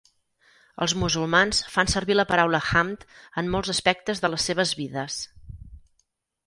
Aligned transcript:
Els 0.85 0.95
musulmans 1.01 1.59
fan 1.75 1.91
servir 1.93 2.17
la 2.17 2.25
paraula 2.31 2.63
"Hamd" 2.71 3.05
en 3.43 3.55
molts 3.57 3.73
aspectes 3.77 4.25
de 4.27 4.35
les 4.35 4.51
seves 4.51 4.77
vides. 4.83 5.21